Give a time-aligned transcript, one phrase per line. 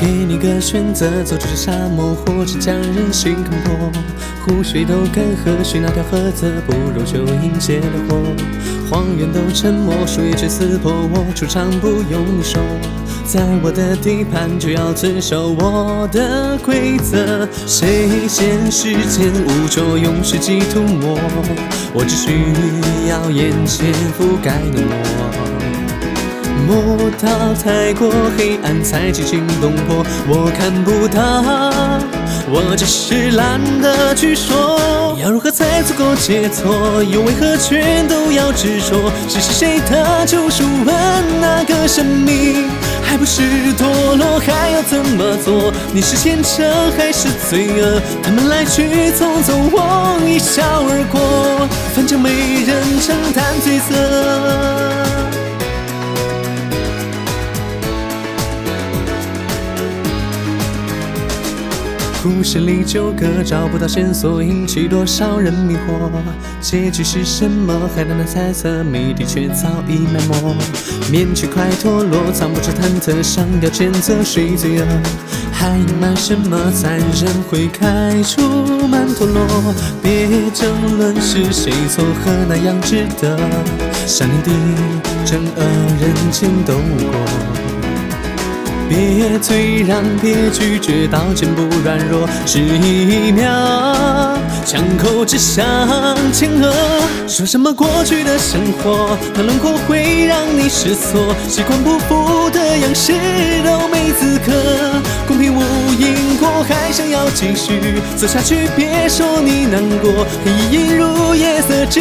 [0.00, 3.92] 给你个选择，走出这沙漠，或者将人心看破。
[4.42, 8.16] 湖水都干涸，许那条河子不如就迎接烈火。
[8.88, 12.58] 荒原都沉默，树叶却撕破我出场不用你说，
[13.26, 17.46] 在我的地盘就要遵守我的规则。
[17.66, 21.18] 谁先时间污浊，用世纪涂抹，
[21.92, 22.30] 我只需
[23.10, 25.89] 要眼前覆盖的墨。
[26.66, 31.20] 摸到太过黑暗才惊心动魄，我看不到，
[32.48, 35.16] 我只是懒得去说。
[35.22, 37.02] 要如何才足够解脱？
[37.04, 39.10] 又为何全都要执着？
[39.28, 40.64] 谁是谁的救赎？
[40.84, 42.64] 问那个神秘，
[43.02, 43.42] 还不是
[43.76, 44.38] 堕落？
[44.40, 45.70] 还要怎么做？
[45.92, 46.64] 你是虔诚
[46.96, 48.00] 还是罪恶？
[48.22, 52.30] 他们来去匆匆，我一笑而过，反正没
[52.64, 54.79] 人承担罪责。
[62.22, 66.10] 故事里纠葛，找不到线索，引起多少人迷惑？
[66.60, 67.88] 结局是什么？
[67.96, 70.54] 还难猜测，谜底却早已埋没。
[71.10, 74.86] 面具快脱落，藏不住忐忑，想要谴责谁罪恶？
[75.50, 76.70] 还隐瞒什么？
[76.72, 79.74] 残忍会开出曼陀罗。
[80.02, 83.38] 别争论是谁错，和那样值得？
[84.06, 84.50] 善念的
[85.24, 85.62] 正恶
[85.98, 87.59] 人间都过。
[88.90, 93.46] 别退让，别拒绝，刀剑不软弱，是一秒，
[94.66, 95.64] 枪口指向
[96.32, 96.74] 前额。
[97.28, 103.12] 说什么过去的生活，那轮廓会让你失措，习惯不服的样式
[103.64, 104.52] 都没资格。
[105.28, 105.60] 公平无
[105.96, 108.68] 因果，还想要继续走下去？
[108.76, 112.00] 别说你难过，黑夜如夜色，只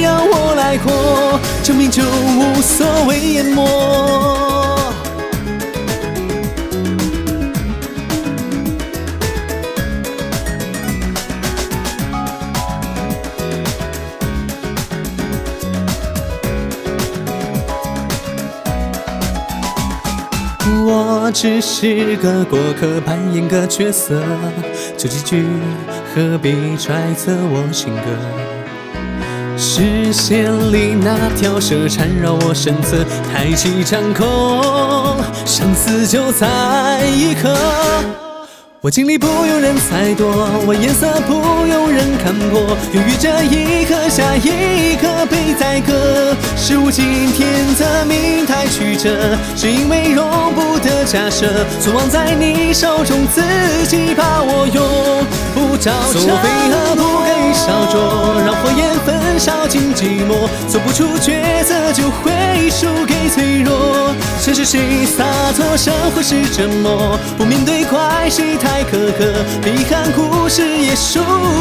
[0.00, 4.49] 要我来过，证明就无所谓淹没。
[20.92, 24.20] 我只是个过客，扮演个角色，
[24.96, 25.46] 就几句，
[26.12, 28.06] 何必揣测我性格？
[29.56, 34.26] 视线里那条蛇缠绕我身侧，抬起掌控，
[35.46, 38.29] 生死就在一刻。
[38.82, 40.24] 我经历不用人猜度，
[40.66, 41.34] 我颜色不
[41.66, 42.62] 用人看破，
[42.94, 51.46] 犹豫这一刻，下一刻被宰割，是无尽天择命太曲折，是因为容不得假设，
[51.78, 53.42] 存亡在你手中，自
[53.86, 54.82] 己把握永
[55.54, 56.22] 不着尘。
[56.22, 64.14] 做飞蛾不甘于烧灼，让火焰焚烧尽寂寞，做不出抉择就会输给脆弱。
[64.40, 65.22] 谁是谁洒
[65.54, 68.82] 脱，生活是折磨，不面对怪谁太。
[68.84, 69.34] 苛刻，
[69.68, 71.20] 遗憾故事也书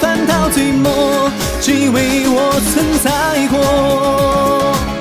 [0.00, 1.28] 翻到最末，
[1.60, 3.10] 只因为我存在
[3.48, 4.99] 过。